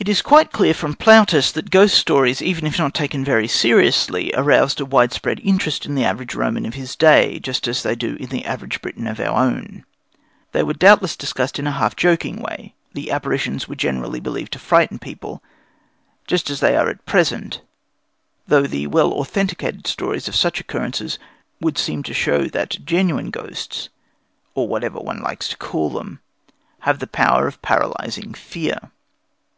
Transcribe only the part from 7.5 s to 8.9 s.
as they do in the average